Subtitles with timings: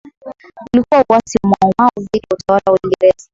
[0.73, 3.29] Ulikuwa uasi wa Mau Mau dhidi ya utawala wa Uingereza